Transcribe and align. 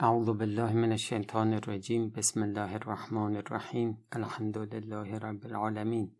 اعوذ 0.00 0.26
بالله 0.26 0.72
من 0.72 0.92
الشیطان 0.92 1.52
الرجیم. 1.52 2.10
بسم 2.10 2.42
الله 2.42 2.74
الرحمن 2.74 3.36
الرحیم. 3.36 4.04
الحمد 4.12 4.58
لله 4.58 5.18
رب 5.18 5.46
العالمین. 5.46 6.16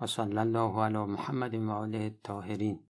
و 0.00 0.06
صلی 0.06 0.38
الله 0.38 0.82
علی 0.84 0.98
محمد 0.98 1.54
و 1.54 1.70
آله 1.70 1.98
الطاهرین. 1.98 2.88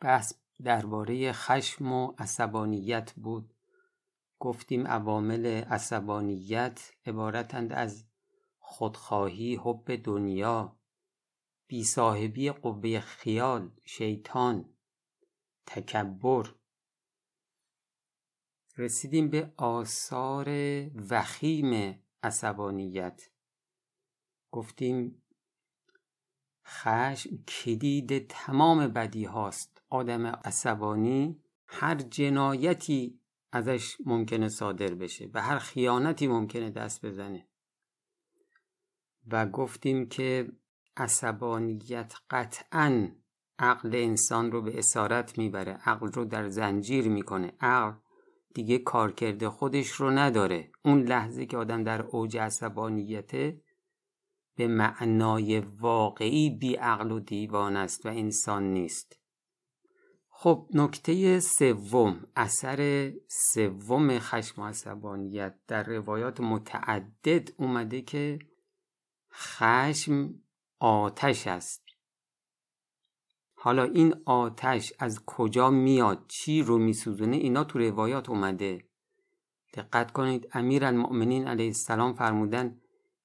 بحث 0.00 0.34
درباره 0.64 1.32
خشم 1.32 1.92
و 1.92 2.14
عصبانیت 2.18 3.12
بود. 3.12 3.54
گفتیم 4.38 4.86
عوامل 4.86 5.46
عصبانیت 5.46 6.92
عبارتند 7.06 7.72
از 7.72 8.04
خودخواهی 8.58 9.56
حب 9.56 9.96
دنیا 10.04 10.76
بیصاحبی 11.66 12.50
قوه 12.50 13.00
خیال 13.00 13.70
شیطان 13.84 14.74
تکبر 15.66 16.59
رسیدیم 18.80 19.28
به 19.28 19.52
آثار 19.56 20.48
وخیم 21.10 22.00
عصبانیت. 22.22 23.22
گفتیم 24.50 25.22
خشم 26.66 27.30
کلید 27.48 28.26
تمام 28.26 28.88
بدی 28.88 29.24
هاست. 29.24 29.82
آدم 29.90 30.26
عصبانی 30.26 31.42
هر 31.66 31.94
جنایتی 31.94 33.20
ازش 33.52 33.96
ممکنه 34.06 34.48
صادر 34.48 34.94
بشه 34.94 35.26
به 35.26 35.42
هر 35.42 35.58
خیانتی 35.58 36.26
ممکنه 36.26 36.70
دست 36.70 37.06
بزنه. 37.06 37.48
و 39.26 39.46
گفتیم 39.46 40.08
که 40.08 40.52
عصبانیت 40.96 42.14
قطعا 42.30 43.08
عقل 43.58 43.90
انسان 43.94 44.52
رو 44.52 44.62
به 44.62 44.78
اسارت 44.78 45.38
می‌بره. 45.38 45.72
عقل 45.72 46.12
رو 46.12 46.24
در 46.24 46.48
زنجیر 46.48 47.08
می‌کنه. 47.08 47.52
عقل 47.60 47.98
دیگه 48.54 48.78
کارکرد 48.78 49.48
خودش 49.48 49.88
رو 49.88 50.10
نداره. 50.10 50.72
اون 50.84 51.02
لحظه 51.02 51.46
که 51.46 51.56
آدم 51.56 51.84
در 51.84 52.02
اوج 52.02 52.36
عصبانیته 52.36 53.60
به 54.56 54.68
معنای 54.68 55.60
واقعی 55.60 56.50
بی 56.50 56.74
عقل 56.74 57.10
و 57.10 57.20
دیوان 57.20 57.76
است 57.76 58.06
و 58.06 58.08
انسان 58.08 58.72
نیست. 58.72 59.20
خب 60.28 60.68
نکته 60.74 61.40
سوم 61.40 62.26
اثر 62.36 63.12
سوم 63.28 64.18
خشم 64.18 64.62
و 64.62 64.66
عصبانیت 64.66 65.54
در 65.66 65.82
روایات 65.82 66.40
متعدد 66.40 67.48
اومده 67.56 68.02
که 68.02 68.38
خشم 69.32 70.34
آتش 70.78 71.46
است. 71.46 71.89
حالا 73.62 73.84
این 73.84 74.14
آتش 74.24 74.92
از 74.98 75.24
کجا 75.26 75.70
میاد؟ 75.70 76.24
چی 76.28 76.62
رو 76.62 76.78
میسوزونه؟ 76.78 77.36
اینا 77.36 77.64
تو 77.64 77.78
روایات 77.78 78.30
اومده. 78.30 78.84
دقت 79.74 80.10
کنید. 80.10 80.48
امیر 80.52 80.84
المؤمنین 80.84 81.48
علیه 81.48 81.66
السلام 81.66 82.12
فرمودن 82.12 82.80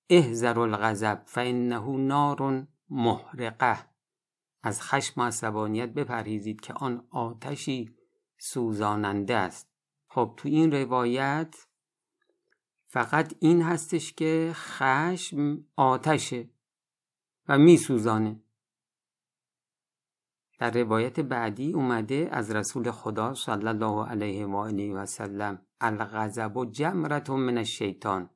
احذر 0.09 0.59
الغضب 0.59 1.21
فانه 1.25 1.97
نار 1.97 2.67
محرقه. 2.89 3.77
از 4.63 4.81
خشم 4.81 5.21
و 5.21 5.23
عصبانیت 5.23 5.89
بپرهیزید 5.89 6.61
که 6.61 6.73
آن 6.73 7.07
آتشی 7.09 7.95
سوزاننده 8.37 9.35
است. 9.35 9.69
خب 10.07 10.33
تو 10.37 10.49
این 10.49 10.71
روایت 10.71 11.55
فقط 12.87 13.33
این 13.39 13.61
هستش 13.61 14.13
که 14.13 14.51
خشم 14.53 15.65
آتشه 15.75 16.49
و 17.47 17.57
میسوزانه. 17.57 18.44
در 20.59 20.71
روایت 20.71 21.19
بعدی 21.19 21.73
اومده 21.73 22.29
از 22.31 22.51
رسول 22.51 22.91
خدا 22.91 23.33
صلی 23.33 23.67
الله 23.67 24.07
علیه 24.07 24.45
و 24.45 24.55
آله 24.55 24.93
و 24.93 25.05
سلم 25.05 25.65
الغضب 25.81 26.71
جمرت 26.71 27.29
من 27.29 27.57
الشیطان. 27.57 28.29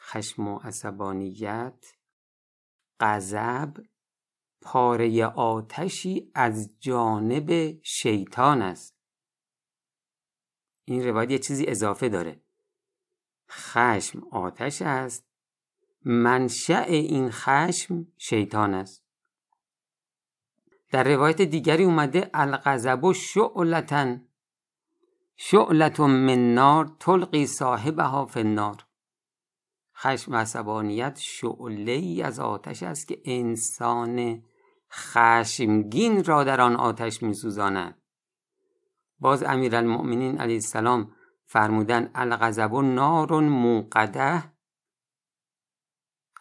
خشم 0.00 0.48
و 0.48 0.58
عصبانیت 0.58 1.94
غضب 3.00 3.76
پاره 4.60 5.26
آتشی 5.26 6.30
از 6.34 6.76
جانب 6.80 7.78
شیطان 7.82 8.62
است. 8.62 8.96
این 10.84 11.04
روایت 11.04 11.30
یه 11.30 11.38
چیزی 11.38 11.66
اضافه 11.66 12.08
داره. 12.08 12.40
خشم 13.50 14.22
آتش 14.30 14.82
است 14.82 15.26
منشأ 16.04 16.84
این 16.88 17.30
خشم 17.30 18.06
شیطان 18.18 18.74
است. 18.74 19.05
در 20.90 21.04
روایت 21.04 21.42
دیگری 21.42 21.84
اومده 21.84 22.30
الغضب 22.34 23.12
شعلتن. 23.12 24.28
شعلت 25.36 26.00
من 26.00 26.54
نار 26.54 26.96
تلقی 27.00 27.46
صاحبها 27.46 28.26
فی 28.26 28.40
النار. 28.40 28.86
خشم 29.96 30.32
و 30.32 30.36
عصبانیت 30.36 31.20
ای 31.86 32.22
از 32.22 32.40
آتش 32.40 32.82
است 32.82 33.08
که 33.08 33.22
انسان 33.24 34.42
خشمگین 34.92 36.24
را 36.24 36.44
در 36.44 36.60
آن 36.60 36.76
آتش 36.76 37.22
میسوزاند. 37.22 38.02
باز 39.18 39.42
امیرالمؤمنین 39.42 40.38
علیه 40.38 40.54
السلام 40.54 41.12
فرمودن 41.44 42.10
الغضب 42.14 42.74
نار 42.74 43.40
موقده 43.40 44.52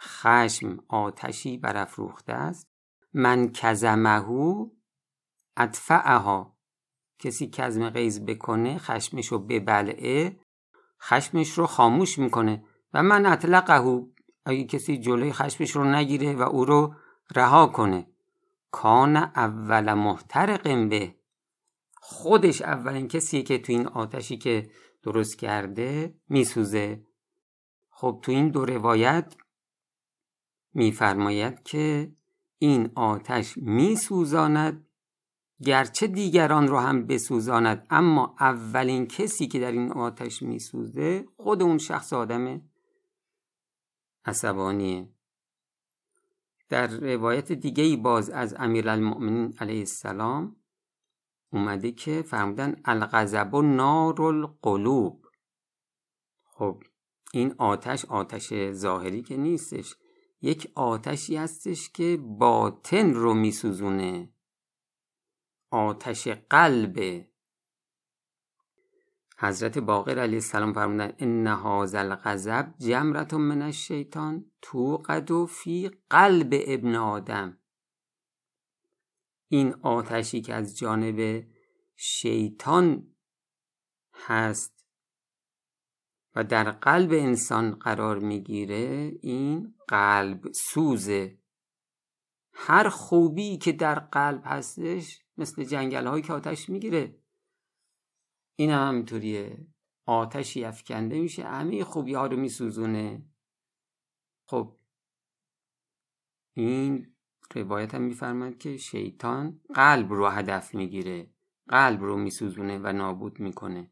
خشم 0.02 0.78
آتشی 0.88 1.58
برافروخته 1.58 2.34
است. 2.34 2.75
من 3.18 3.52
کزمهو 3.52 4.70
ادفعها. 5.58 6.58
کسی 7.20 7.48
کزم 7.48 7.90
غیز 7.90 8.26
بکنه 8.26 8.78
خشمش 8.78 9.28
رو 9.28 9.40
ببلعه 9.40 10.40
خشمش 11.02 11.50
رو 11.50 11.66
خاموش 11.66 12.20
می‌کنه. 12.20 12.64
و 12.94 13.04
من 13.04 13.26
اطلقه 13.26 14.02
اگه 14.46 14.64
کسی 14.64 14.98
جلوی 14.98 15.34
خشمش 15.34 15.72
رو 15.72 15.84
نگیره 15.84 16.36
و 16.36 16.42
او 16.42 16.66
رو 16.66 16.96
رها 17.36 17.68
کنه. 17.68 18.08
کان 18.72 19.16
اول 19.16 19.94
محترق 19.94 20.90
به. 20.90 21.16
خودش 21.96 22.62
اولین 22.62 23.08
کسیه 23.08 23.44
که 23.44 23.58
تو 23.58 23.72
این 23.72 23.88
آتشی 23.88 24.38
که 24.38 24.70
درست 25.04 25.38
کرده 25.38 26.16
میسوزه. 26.30 27.06
خب 27.90 28.20
تو 28.22 28.32
این 28.32 28.50
دو 28.50 28.66
روایت 28.66 29.36
میفرماید 30.74 31.64
که 31.64 32.12
این 32.58 32.92
آتش 32.96 33.58
میسوزاند 33.58 34.88
گرچه 35.64 36.08
دیگران 36.08 36.68
رو 36.68 36.78
هم 36.78 37.08
بسوزاند. 37.08 37.88
اما 37.90 38.36
اولین 38.40 39.08
کسی 39.08 39.48
که 39.48 39.60
در 39.60 39.72
این 39.72 39.92
آتش 39.92 40.42
میسوزه 40.42 41.26
خود 41.38 41.62
اون 41.64 41.78
شخص 41.78 42.14
آدم 42.14 42.62
عصبانیه. 44.26 45.10
در 46.70 46.88
روایت 46.88 47.52
دیگه 47.52 47.84
ای 47.84 47.98
باز 47.98 48.30
از 48.30 48.56
امیرالمؤمنین 48.58 49.54
علیه 49.60 49.80
السلام 49.80 50.56
اومده 51.50 51.92
که 51.92 52.22
فرمودن 52.22 52.82
الغضب 52.86 53.56
نار 53.56 54.22
القلوب 54.22 55.26
خب 56.44 56.84
این 57.34 57.56
آتش 57.58 58.06
آتش 58.06 58.72
ظاهری 58.72 59.22
که 59.22 59.38
نیستش. 59.38 59.96
یک 60.46 60.72
آتشی 60.76 61.36
هستش 61.36 61.90
که 61.90 62.18
باطن 62.22 63.14
رو 63.14 63.34
میسوزونه. 63.34 64.30
آتش 65.72 66.28
قلب. 66.28 67.26
حضرت 69.38 69.78
باقر 69.78 70.20
علیه 70.20 70.38
السلام 70.38 70.74
فرمودن 70.74 71.14
ان 71.18 71.48
هذا 71.48 72.00
الغضب 72.00 72.74
جمرت 72.80 73.34
من 73.34 73.62
الشیطان 73.62 74.52
توقد 74.62 75.46
فی 75.46 75.92
قلب 76.10 76.50
ابن 76.68 76.96
آدم. 76.96 77.58
این 79.48 79.74
آتشی 79.74 80.42
که 80.42 80.54
از 80.54 80.78
جانب 80.78 81.48
شیطان 81.96 83.16
هست 84.14 84.75
و 86.36 86.44
در 86.44 86.72
قلب 86.72 87.12
انسان 87.12 87.72
قرار 87.72 88.20
می‌گیره 88.20 89.12
این 89.22 89.76
قلب 89.88 90.52
سوزه 90.52 91.40
هر 92.54 92.90
خوبی 92.90 93.58
که 93.58 93.72
در 93.72 94.00
قلب 94.00 94.42
هستش 94.46 95.22
مثل 95.38 95.64
جنگل 95.64 96.08
هایی 96.08 96.24
که 96.24 96.34
آتش 96.34 96.70
می‌گیره. 96.70 97.22
این 98.56 98.70
هم 98.70 98.88
همینطوریه 98.88 99.68
آتشی 100.06 100.64
افکنده 100.66 101.20
میشه 101.20 101.44
همه 101.44 101.84
خوبی 101.84 102.14
ها 102.14 102.28
رو 102.28 102.38
میسوزونه. 102.38 103.26
خب 104.48 104.78
این 106.54 107.16
روایت 107.56 107.96
هم 107.96 108.02
میفرماد 108.02 108.58
که 108.58 108.78
شیطان 108.78 109.62
قلب 109.74 110.14
رو 110.14 110.28
هدف 110.28 110.76
می‌گیره. 110.76 111.34
قلب 111.70 112.04
رو 112.04 112.18
میسوزونه 112.18 112.78
و 112.78 112.94
نابود 112.94 113.40
می‌کنه. 113.40 113.92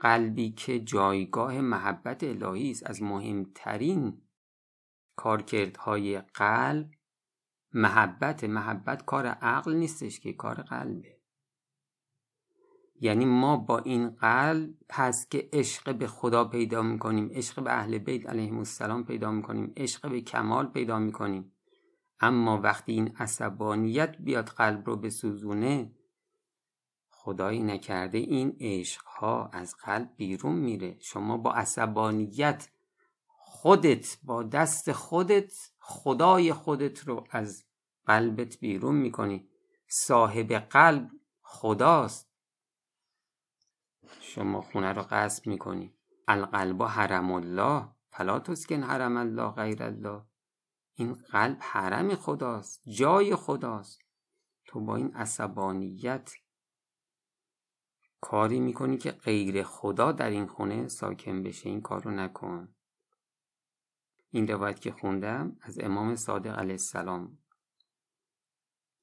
قلبی 0.00 0.50
که 0.50 0.80
جایگاه 0.80 1.60
محبت 1.60 2.24
الهی 2.24 2.70
است 2.70 2.90
از 2.90 3.02
مهمترین 3.02 4.22
کارکردهای 5.16 6.20
قلب 6.20 6.90
محبت 7.72 8.44
محبت 8.44 9.04
کار 9.04 9.26
عقل 9.26 9.74
نیستش 9.74 10.20
که 10.20 10.32
کار 10.32 10.54
قلبه. 10.54 11.20
یعنی 13.00 13.24
ما 13.24 13.56
با 13.56 13.78
این 13.78 14.10
قلب 14.10 14.74
هست 14.92 15.30
که 15.30 15.48
عشق 15.52 15.94
به 15.94 16.06
خدا 16.06 16.44
پیدا 16.44 16.82
می‌کنیم 16.82 17.30
عشق 17.32 17.62
به 17.64 17.72
اهل 17.72 17.98
بیت 17.98 18.28
علیهم 18.28 18.58
السلام 18.58 19.04
پیدا 19.04 19.30
می‌کنیم 19.30 19.72
عشق 19.76 20.10
به 20.10 20.20
کمال 20.20 20.66
پیدا 20.66 20.98
می‌کنیم. 20.98 21.52
اما 22.20 22.60
وقتی 22.60 22.92
این 22.92 23.16
عصبانیت 23.16 24.16
بیاد 24.18 24.46
قلب 24.48 24.86
رو 24.86 24.96
بسوزونه 24.96 25.92
خدایی 27.22 27.62
نکرده 27.62 28.18
این 28.18 28.56
عشق 28.60 29.06
ها 29.06 29.50
از 29.52 29.74
قلب 29.76 30.10
بیرون 30.16 30.56
میره. 30.56 30.96
شما 31.00 31.36
با 31.36 31.52
عصبانیت 31.52 32.68
خودت 33.26 34.18
با 34.22 34.42
دست 34.42 34.92
خودت 34.92 35.52
خدای 35.78 36.52
خودت 36.52 37.08
رو 37.08 37.26
از 37.30 37.64
قلبت 38.06 38.58
بیرون 38.58 38.94
می‌کنی. 38.94 39.48
صاحب 39.88 40.52
قلب 40.52 41.10
خداست. 41.42 42.30
شما 44.20 44.60
خونه 44.60 44.92
رو 44.92 45.02
قصد 45.10 45.46
می‌کنی. 45.46 45.94
القلب 46.28 46.82
حرم 46.82 47.32
الله. 47.32 47.88
فلا 48.10 48.38
تسکن 48.38 48.82
حرم 48.82 49.16
الله 49.16 49.50
غیر 49.50 49.82
الله. 49.82 50.22
این 50.94 51.14
قلب 51.14 51.58
حرم 51.60 52.14
خداست. 52.14 52.82
جای 52.86 53.36
خداست. 53.36 54.00
تو 54.66 54.80
با 54.80 54.96
این 54.96 55.14
عصبانیت 55.14 56.32
کاری 58.20 58.60
می‌کنی 58.60 58.98
که 58.98 59.10
غیر 59.10 59.62
خدا 59.62 60.12
در 60.12 60.30
این 60.30 60.46
خونه 60.46 60.88
ساکن 60.88 61.42
بشه؟ 61.42 61.68
این 61.68 61.80
کارو 61.80 62.10
نکن. 62.10 62.74
این 64.30 64.48
روایت 64.48 64.80
که 64.80 64.92
خوندم 64.92 65.56
از 65.60 65.78
امام 65.80 66.16
صادق 66.16 66.58
علیه 66.58 66.72
السلام. 66.72 67.38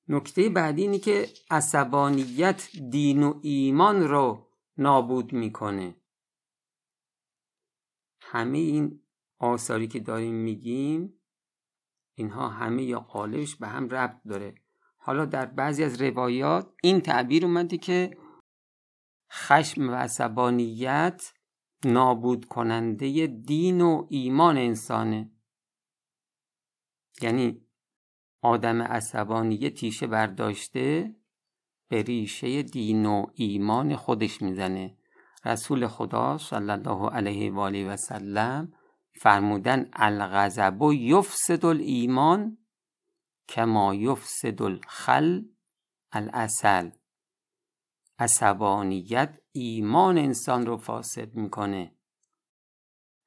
نکته 0.08 0.50
بعدی 0.50 0.82
اینی 0.82 1.00
که 1.00 1.28
عصبانیت 1.52 2.70
دین 2.90 3.24
و 3.24 3.40
ایمان 3.42 4.08
رو 4.08 4.48
نابود 4.78 5.34
می‌کنه. 5.34 5.96
همه 8.22 8.58
این 8.58 9.02
آثاری 9.40 9.88
که 9.88 10.00
داریم 10.00 10.36
میگیم 10.36 11.14
اینها 12.14 12.50
همه 12.50 12.84
یا 12.84 13.00
قالبش 13.00 13.56
به 13.56 13.68
هم 13.68 13.90
ربط 13.90 14.24
داره. 14.24 14.56
حالا 14.98 15.26
در 15.26 15.46
بعضی 15.46 15.84
از 15.84 16.02
روایات 16.02 16.74
این 16.84 17.02
تعبیر 17.02 17.46
اومده 17.46 17.78
که 17.78 18.18
خشم 19.32 19.90
و 19.90 19.94
عصبانیت 19.94 21.34
نابود 21.86 22.46
کننده 22.46 23.28
دین 23.28 23.82
و 23.82 24.08
ایمان 24.10 24.58
انسانه. 24.58 25.32
یعنی 27.22 27.62
آدم 28.42 28.82
عصبانی 28.82 29.70
تیشه 29.70 30.08
برداشته 30.08 31.16
به 31.88 32.02
ریشه 32.02 32.64
دین 32.64 33.06
و 33.06 33.26
ایمان 33.34 33.96
خودش 33.96 34.42
می‌زنه. 34.42 34.98
رسول 35.46 35.88
خدا 35.88 36.38
صلی 36.38 36.70
الله 36.72 37.10
علیه 37.10 37.52
و 37.52 37.60
آله 37.60 37.94
و 37.94 37.96
سلم 37.96 38.74
فرمودن 39.22 39.90
الغضب 39.94 40.82
یفسد 40.94 41.66
الایمان 41.66 42.58
کما 43.50 43.96
یفسد 43.96 44.62
الخل 44.62 45.46
الاصل 46.12 46.90
عصبانیت 48.20 49.40
ایمان 49.52 50.18
انسان 50.18 50.66
رو 50.66 50.78
فاسد 50.78 51.36
می‌کنه. 51.36 51.96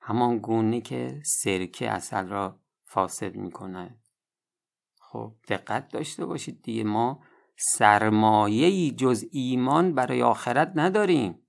همان 0.00 0.38
گونه 0.38 0.80
که 0.80 1.22
سرکه 1.24 1.90
اصل 1.90 2.26
را 2.26 2.60
فاسد 2.84 3.34
می‌کنه. 3.34 4.00
خب 5.00 5.34
دقت 5.48 5.88
داشته 5.88 6.26
باشید 6.26 6.62
دیگه. 6.62 6.84
ما 6.84 7.24
سرمایه 7.56 8.90
جز 8.90 9.24
ایمان 9.30 9.94
برای 9.94 10.22
آخرت 10.22 10.72
نداریم. 10.74 11.46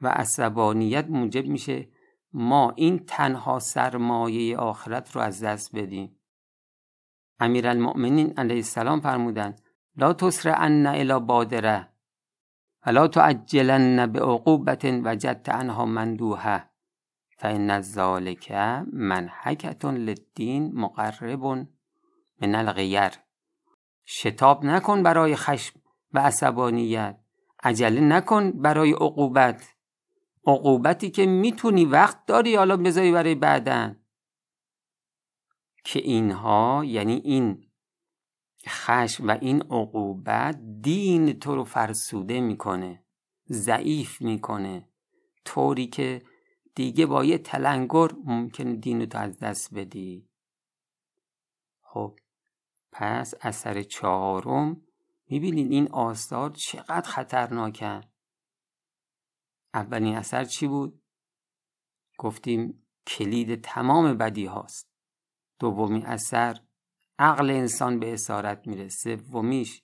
و 0.00 0.08
عصبانیت 0.08 1.06
موجب 1.08 1.46
میشه 1.46 1.88
ما 2.32 2.70
این 2.76 2.98
تنها 2.98 3.58
سرمایه 3.58 4.56
آخرت 4.56 5.16
رو 5.16 5.20
از 5.20 5.42
دست 5.42 5.76
بدیم. 5.76 6.18
امیرالمؤمنین 7.38 8.38
علیه 8.38 8.56
السلام 8.56 9.00
فرمودند 9.00 9.62
لا 9.96 10.14
ان 10.46 10.86
الى 10.86 11.20
بادره 11.20 11.88
ولا 12.86 13.06
تعجلن 13.06 14.06
بعقوبت 14.06 14.84
وجدت 14.84 15.48
عنها 15.48 15.84
مندوحه 15.84 16.72
فان 17.38 17.80
ذلك 17.80 18.52
منحکه 18.92 19.90
للدین 19.90 20.74
مقرب 20.74 21.44
من 22.40 22.54
الغیر 22.54 23.12
شتاب 24.04 24.64
نکن 24.64 25.02
برای 25.02 25.36
خشم 25.36 25.80
و 26.12 26.18
عصبانیت. 26.18 27.18
عجله 27.62 28.00
نکن 28.00 28.50
برای 28.50 28.92
عقوبت. 28.92 29.74
عقوبتی 30.46 31.10
که 31.10 31.26
می‌تونی 31.26 31.84
وقت 31.84 32.26
داری 32.26 32.56
حالا 32.56 32.76
بذاری 32.76 33.12
برای 33.12 33.34
بعدن. 33.34 34.00
که 35.84 35.98
اینها 35.98 36.82
یعنی 36.84 37.14
این 37.14 37.71
خشم 38.68 39.28
و 39.28 39.38
این 39.40 39.62
عقوبت 39.62 40.60
دین 40.80 41.32
تو 41.32 41.54
رو 41.54 41.64
فرسوده 41.64 42.40
می‌کنه 42.40 43.04
ضعیف 43.50 44.22
می‌کنه. 44.22 44.88
طوری 45.44 45.86
که 45.86 46.22
دیگه 46.74 47.06
با 47.06 47.24
یه 47.24 47.38
تلنگر 47.38 48.08
ممکنه 48.24 48.76
دین 48.76 49.06
تو 49.06 49.18
از 49.18 49.38
دست 49.38 49.74
بدی. 49.74 50.28
خب 51.82 52.18
پس 52.92 53.34
اثر 53.40 53.82
چهارم 53.82 54.82
می‌بینید 55.26 55.72
این 55.72 55.88
آثار 55.88 56.50
چقدر 56.50 57.08
خطرناکن 57.08 58.00
اولین 59.74 60.16
اثر 60.16 60.44
چی 60.44 60.66
بود؟ 60.66 61.02
گفتیم 62.18 62.86
کلید 63.06 63.60
تمام 63.60 64.14
بدی 64.14 64.46
هاست 64.46 64.88
دومین 65.58 66.06
اثر 66.06 66.60
عقل 67.18 67.50
انسان 67.50 67.98
به 67.98 68.12
اسارت 68.12 68.66
می‌رسه 68.66 69.16
سومیش 69.16 69.82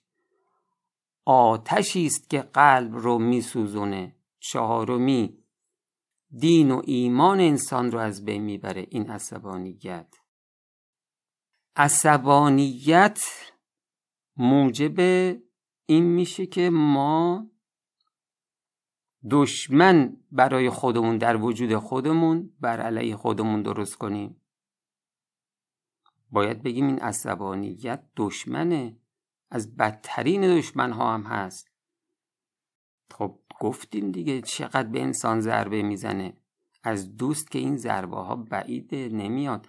آتشی 1.25 2.05
است 2.05 2.29
که 2.29 2.41
قلب 2.41 2.95
رو 2.95 3.19
میسوزونه 3.19 4.15
چهارمی 4.39 5.37
دین 6.39 6.71
و 6.71 6.81
ایمان 6.85 7.39
انسان 7.39 7.91
رو 7.91 7.99
از 7.99 8.25
بین 8.25 8.41
می‌بره. 8.43 8.87
این 8.89 9.09
عصبانیت. 9.09 10.15
عصبانیت 11.75 13.23
موجب 14.37 14.99
این 15.85 16.03
میشه 16.03 16.45
که 16.45 16.69
ما 16.69 17.47
دشمن 19.31 20.17
برای 20.31 20.69
خودمون 20.69 21.17
در 21.17 21.37
وجود 21.37 21.75
خودمون 21.75 22.53
بر 22.59 22.81
علیه 22.81 23.15
خودمون 23.15 23.61
درست 23.61 23.95
کنیم. 23.95 24.38
باید 26.31 26.63
بگیم 26.63 26.87
این 26.87 26.99
عصبانیت 26.99 28.03
دشمنه. 28.17 28.97
از 29.51 29.75
بدترین 29.75 30.41
دشمن 30.41 30.91
ها 30.91 31.13
هم 31.13 31.23
هست. 31.23 31.71
خب 33.11 33.39
گفتیم 33.59 34.11
دیگه 34.11 34.41
چقدر 34.41 34.87
به 34.87 35.01
انسان 35.01 35.41
ضربه 35.41 35.81
می‌زنه. 35.81 36.33
از 36.83 37.17
دوست 37.17 37.51
که 37.51 37.59
این 37.59 37.77
ضربه 37.77 38.17
ها 38.17 38.35
بعیده 38.35 39.09
نمیاد. 39.09 39.67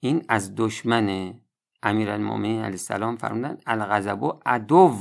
این 0.00 0.24
از 0.28 0.54
دشمنه. 0.56 1.40
امیرالمومنین 1.82 2.58
علیه 2.58 2.64
السلام 2.64 3.16
فرمودن 3.16 3.58
الغضب 3.66 4.22
و 4.22 4.40
عدو. 4.46 4.96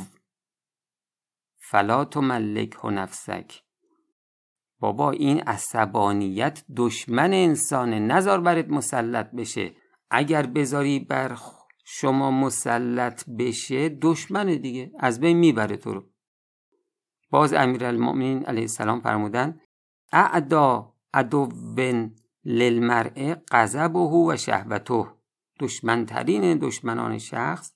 فلا 1.58 2.06
تملک 2.06 2.86
نفسک. 2.86 3.64
بابا 4.80 5.12
این 5.12 5.40
عصبانیت 5.40 6.64
دشمن 6.76 7.34
انسانه. 7.34 8.00
نزار 8.00 8.42
برات 8.42 8.70
مسلط 8.70 9.32
بشه. 9.32 9.83
اگر 10.16 10.46
بذاری 10.46 11.00
بر 11.00 11.40
شما 11.86 12.32
مسلط 12.32 13.30
بشه 13.30 13.90
دشمن 13.90 14.46
دیگه. 14.46 14.92
از 15.00 15.20
بین 15.20 15.38
می‌بره 15.38 15.78
تو 15.78 15.94
رو. 15.94 16.10
باز 17.30 17.54
امیرالمؤمنین 17.54 18.46
علیه 18.46 18.62
السلام 18.62 19.02
فرمودن 19.02 19.60
اعدا 20.12 20.94
عدوون 21.14 22.16
للمرء 22.46 23.36
غضبه 23.52 24.00
و 24.00 24.38
شهوته. 24.38 25.06
دشمنترین 25.60 26.58
دشمنان 26.58 27.18
شخص 27.18 27.74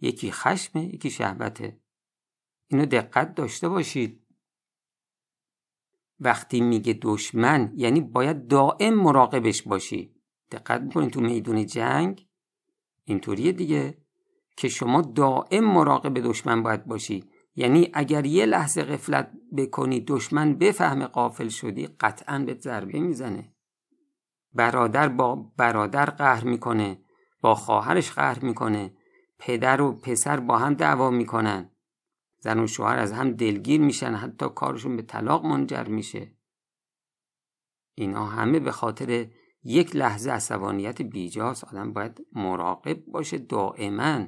یکی 0.00 0.32
خشمه 0.32 0.84
یکی 0.84 1.10
شهوته. 1.10 1.80
اینو 2.68 2.86
دقت 2.86 3.34
داشته 3.34 3.68
باشید. 3.68 4.26
وقتی 6.20 6.60
میگه 6.60 6.98
دشمن 7.02 7.72
یعنی 7.76 8.00
باید 8.00 8.46
دائم 8.46 8.94
مراقبش 8.94 9.62
باشی. 9.62 10.17
دقت 10.50 10.80
می‌کنید 10.80 11.10
تو 11.10 11.20
میدون 11.20 11.66
جنگ؟ 11.66 12.26
اینطوریه 13.04 13.52
دیگه 13.52 13.98
که 14.56 14.68
شما 14.68 15.02
دائم 15.02 15.64
مراقب 15.64 16.20
دشمن 16.20 16.62
باید 16.62 16.84
باشی. 16.84 17.24
یعنی 17.56 17.90
اگر 17.94 18.26
یه 18.26 18.46
لحظه 18.46 18.82
غفلت 18.82 19.32
بکنی 19.56 20.00
دشمن 20.00 20.54
بفهم 20.54 21.06
قافل 21.06 21.48
شدی 21.48 21.86
قطعا 21.86 22.38
به 22.38 22.54
ضربه 22.54 23.00
می‌زنه. 23.00 23.54
برادر 24.54 25.08
با 25.08 25.34
برادر 25.56 26.04
قهر 26.04 26.44
می‌کنه 26.44 27.00
با 27.40 27.54
خواهرش 27.54 28.12
قهر 28.12 28.44
می‌کنه 28.44 28.94
پدر 29.38 29.80
و 29.80 29.92
پسر 29.92 30.40
با 30.40 30.58
هم 30.58 30.74
دعوا 30.74 31.10
می‌کنن. 31.10 31.70
زن 32.40 32.58
و 32.58 32.66
شوهر 32.66 32.98
از 32.98 33.12
هم 33.12 33.30
دلگیر 33.30 33.80
میشن 33.80 34.14
حتی 34.14 34.46
کارشون 34.54 34.96
به 34.96 35.02
طلاق 35.02 35.46
منجر 35.46 35.84
میشه. 35.84 36.32
اینا 37.94 38.26
همه 38.26 38.58
به 38.58 38.72
خاطر 38.72 39.26
یک 39.62 39.96
لحظه 39.96 40.30
عصبانیت 40.30 41.02
بیجاست 41.02 41.64
آدم 41.64 41.92
باید 41.92 42.26
مراقب 42.32 43.04
باشه 43.04 43.38
دائما. 43.38 44.26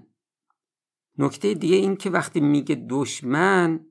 نکته 1.19 1.55
دیگه 1.55 1.77
این 1.77 1.97
که 1.97 2.11
وقتی 2.11 2.41
میگه 2.41 2.87
دشمن 2.91 3.87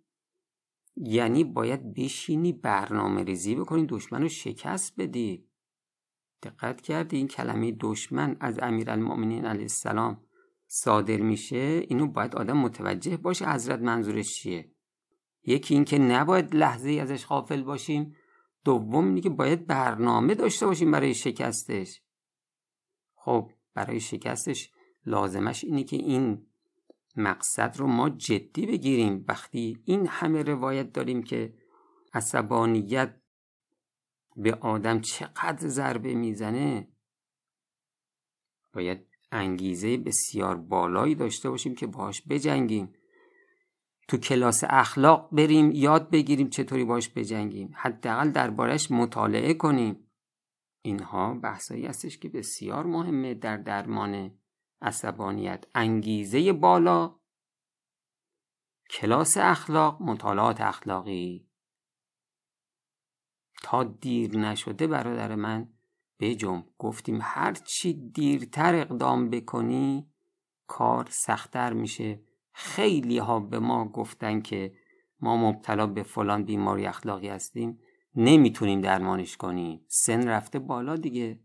یعنی 0.95 1.43
باید 1.43 1.93
بشینی 1.93 2.53
برنامه 2.53 3.23
ریزی 3.23 3.55
بکنی 3.55 3.85
دشمن 3.85 4.21
رو 4.21 4.29
شکست 4.29 4.93
بدی. 4.97 5.49
دقت 6.43 6.81
کردی 6.81 7.17
این 7.17 7.27
کلمه 7.27 7.77
دشمن 7.79 8.37
از 8.39 8.59
امیرالمؤمنین 8.59 9.45
علیه 9.45 9.61
السلام 9.61 10.21
صادر 10.67 11.17
میشه؟ 11.17 11.85
اینو 11.87 12.07
باید 12.07 12.35
آدم 12.35 12.57
متوجه 12.57 13.17
باشه 13.17 13.49
حضرت 13.49 13.79
منظورش 13.79 14.35
چیه. 14.35 14.71
یکی 15.43 15.73
اینکه 15.73 15.99
نباید 15.99 16.55
لحظه 16.55 16.89
ای 16.89 16.99
ازش 16.99 17.25
غافل 17.25 17.63
باشیم. 17.63 18.15
دوم 18.63 19.05
اینه 19.05 19.21
که 19.21 19.29
باید 19.29 19.67
برنامه 19.67 20.35
داشته 20.35 20.65
باشیم 20.65 20.91
برای 20.91 21.13
شکستش. 21.13 22.01
خب 23.15 23.51
برای 23.73 23.99
شکستش 23.99 24.71
لازمش 25.05 25.63
اینه 25.63 25.83
که 25.83 25.95
این 25.95 26.45
مقصد 27.15 27.77
رو 27.77 27.87
ما 27.87 28.09
جدی 28.09 28.65
بگیریم. 28.65 29.25
وقتی 29.27 29.81
این 29.85 30.07
همه 30.07 30.43
روایت 30.43 30.93
داریم 30.93 31.23
که 31.23 31.53
عصبانیت 32.13 33.15
به 34.35 34.53
آدم 34.53 35.01
چقدر 35.01 35.67
ضربه 35.67 36.13
می‌زنه 36.13 36.87
باید 38.73 39.07
انگیزه 39.31 39.97
بسیار 39.97 40.55
بالایی 40.57 41.15
داشته 41.15 41.49
باشیم 41.49 41.75
که 41.75 41.87
باش 41.87 42.23
بجنگیم. 42.29 42.93
تو 44.09 44.17
کلاس 44.17 44.63
اخلاق 44.69 45.29
بریم 45.31 45.71
یاد 45.71 46.09
بگیریم 46.09 46.49
چطوری 46.49 46.85
باش 46.85 47.09
بجنگیم. 47.09 47.73
حداقل 47.75 48.31
دربارش 48.31 48.91
مطالعه 48.91 49.53
کنیم. 49.53 50.09
اینها 50.81 51.33
بحثایی 51.33 51.85
هستش 51.85 52.17
که 52.17 52.29
بسیار 52.29 52.85
مهمه 52.85 53.33
در 53.33 53.57
درمان 53.57 54.31
عصبانیت. 54.81 55.65
انگیزه 55.75 56.53
بالا. 56.53 57.19
کلاس 58.89 59.37
اخلاق 59.37 60.01
مطالعات 60.01 60.61
اخلاقی. 60.61 61.49
تا 63.63 63.83
دیر 63.83 64.37
نشده 64.37 64.87
برادر 64.87 65.35
من 65.35 65.69
بجم 66.19 66.63
گفتیم 66.77 67.19
هرچی 67.21 67.93
دیرتر 67.93 68.75
اقدام 68.75 69.29
بکنی 69.29 70.11
کار 70.67 71.07
سختتر 71.11 71.73
میشه. 71.73 72.28
خیلی 72.61 73.17
ها 73.17 73.39
به 73.39 73.59
ما 73.59 73.85
گفتن 73.85 74.41
که 74.41 74.73
ما 75.19 75.37
مبتلا 75.37 75.87
به 75.87 76.03
فلان 76.03 76.43
بیماری 76.43 76.85
اخلاقی 76.85 77.27
هستیم 77.27 77.79
نمی‌تونیم 78.15 78.81
درمانش 78.81 79.37
کنیم. 79.37 79.85
سن 79.87 80.27
رفته 80.27 80.59
بالا 80.59 80.95
دیگه. 80.95 81.39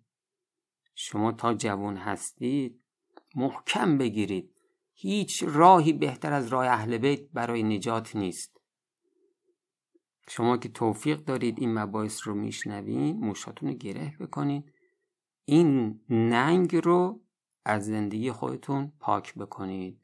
شما 0.94 1.32
تا 1.32 1.54
جوان 1.54 1.96
هستید 1.96 2.80
محکم 3.34 3.98
بگیرید. 3.98 4.50
هیچ 4.92 5.44
راهی 5.46 5.92
بهتر 5.92 6.32
از 6.32 6.48
راه 6.48 6.66
اهل 6.66 6.98
بیت 6.98 7.20
برای 7.32 7.62
نجات 7.62 8.16
نیست. 8.16 8.60
شما 10.28 10.56
که 10.56 10.68
توفیق 10.68 11.18
دارید 11.24 11.58
این 11.58 11.74
مباحث 11.74 12.28
رو 12.28 12.34
میشنوین 12.34 13.16
موشاتون 13.16 13.68
رو 13.68 13.74
گره 13.74 14.16
بکنید. 14.20 14.72
این 15.44 16.00
ننگ 16.10 16.76
رو 16.76 17.20
از 17.64 17.86
زندگی 17.86 18.32
خودتون 18.32 18.92
پاک 19.00 19.34
بکنید. 19.34 20.03